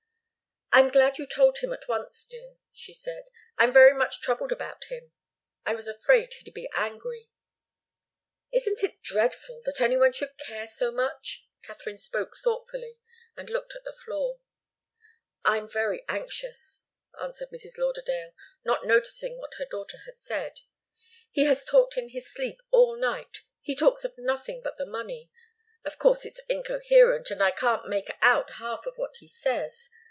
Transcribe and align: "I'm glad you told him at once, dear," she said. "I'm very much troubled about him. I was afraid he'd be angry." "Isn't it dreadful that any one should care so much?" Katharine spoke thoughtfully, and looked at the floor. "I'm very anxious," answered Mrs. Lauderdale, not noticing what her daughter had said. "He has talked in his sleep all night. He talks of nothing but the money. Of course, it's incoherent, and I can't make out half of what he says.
"I'm 0.73 0.87
glad 0.87 1.17
you 1.17 1.25
told 1.27 1.57
him 1.57 1.73
at 1.73 1.89
once, 1.89 2.25
dear," 2.25 2.55
she 2.71 2.93
said. 2.93 3.25
"I'm 3.57 3.73
very 3.73 3.93
much 3.93 4.21
troubled 4.21 4.53
about 4.53 4.85
him. 4.85 5.11
I 5.65 5.75
was 5.75 5.85
afraid 5.85 6.31
he'd 6.31 6.53
be 6.53 6.69
angry." 6.73 7.27
"Isn't 8.53 8.81
it 8.81 9.01
dreadful 9.03 9.61
that 9.65 9.81
any 9.81 9.97
one 9.97 10.13
should 10.13 10.37
care 10.37 10.69
so 10.69 10.93
much?" 10.93 11.45
Katharine 11.61 11.97
spoke 11.97 12.37
thoughtfully, 12.41 12.99
and 13.35 13.49
looked 13.49 13.75
at 13.75 13.83
the 13.83 13.91
floor. 13.91 14.39
"I'm 15.43 15.67
very 15.67 16.05
anxious," 16.07 16.83
answered 17.21 17.49
Mrs. 17.49 17.77
Lauderdale, 17.77 18.33
not 18.63 18.85
noticing 18.87 19.37
what 19.37 19.55
her 19.55 19.65
daughter 19.65 19.97
had 20.05 20.17
said. 20.17 20.61
"He 21.31 21.43
has 21.43 21.65
talked 21.65 21.97
in 21.97 22.09
his 22.09 22.31
sleep 22.33 22.61
all 22.71 22.95
night. 22.95 23.39
He 23.59 23.75
talks 23.75 24.05
of 24.05 24.17
nothing 24.17 24.61
but 24.61 24.77
the 24.77 24.85
money. 24.85 25.29
Of 25.83 25.97
course, 25.99 26.25
it's 26.25 26.39
incoherent, 26.47 27.29
and 27.29 27.43
I 27.43 27.51
can't 27.51 27.89
make 27.89 28.09
out 28.21 28.51
half 28.51 28.85
of 28.85 28.95
what 28.97 29.17
he 29.17 29.27
says. 29.27 29.89